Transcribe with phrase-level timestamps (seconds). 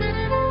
[0.00, 0.47] Thank you.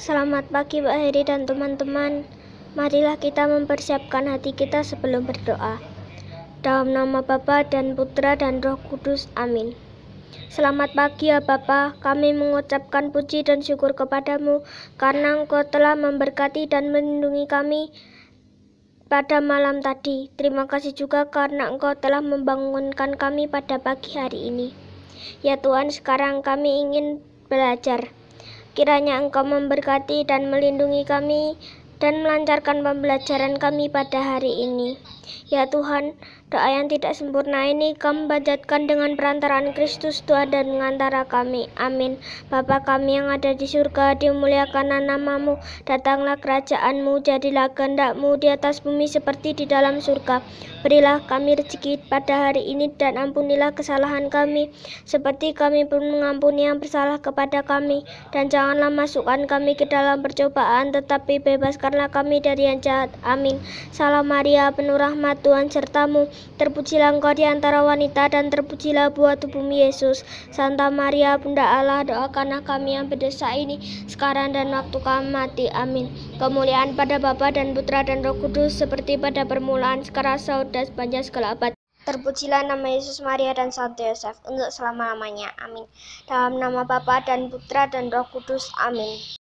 [0.00, 2.24] Selamat pagi Pak Heri dan teman-teman.
[2.72, 5.76] Marilah kita mempersiapkan hati kita sebelum berdoa.
[6.64, 9.28] Dalam nama Bapa dan Putra dan Roh Kudus.
[9.36, 9.76] Amin.
[10.48, 14.64] Selamat pagi ya Bapa, kami mengucapkan puji dan syukur kepadamu
[14.96, 17.92] karena Engkau telah memberkati dan melindungi kami
[19.12, 20.32] pada malam tadi.
[20.32, 24.72] Terima kasih juga karena Engkau telah membangunkan kami pada pagi hari ini.
[25.44, 27.20] Ya Tuhan, sekarang kami ingin
[27.52, 28.16] belajar.
[28.70, 31.58] Kiranya Engkau memberkati dan melindungi kami
[31.98, 34.94] dan melancarkan pembelajaran kami pada hari ini.
[35.50, 36.14] Ya Tuhan,
[36.50, 41.70] doa yang tidak sempurna ini kami panjatkan dengan perantaraan Kristus Tuhan dan mengantara kami.
[41.78, 42.18] Amin.
[42.50, 49.06] Bapa kami yang ada di surga, dimuliakan namamu, datanglah kerajaanmu, jadilah kehendakmu di atas bumi
[49.06, 50.42] seperti di dalam surga.
[50.82, 54.72] Berilah kami rezeki pada hari ini dan ampunilah kesalahan kami,
[55.06, 58.02] seperti kami pun mengampuni yang bersalah kepada kami.
[58.34, 63.12] Dan janganlah masukkan kami ke dalam percobaan, tetapi bebaskanlah kami dari yang jahat.
[63.22, 63.60] Amin.
[63.94, 69.74] Salam Maria, penuh rahmat Tuhan sertamu, terpujilah engkau di antara wanita dan terpujilah buah tubuhmu
[69.74, 70.22] Yesus.
[70.48, 75.66] Santa Maria, Bunda Allah, doakanlah kami yang berdosa ini sekarang dan waktu kami mati.
[75.72, 76.12] Amin.
[76.36, 80.38] Kemuliaan pada Bapa dan Putra dan Roh Kudus seperti pada permulaan, sekarang,
[80.70, 81.72] dan sepanjang segala abad.
[82.06, 85.52] Terpujilah nama Yesus, Maria, dan Santo Yosef untuk selama-lamanya.
[85.60, 85.84] Amin.
[86.24, 88.72] Dalam nama Bapa dan Putra dan Roh Kudus.
[88.78, 89.39] Amin.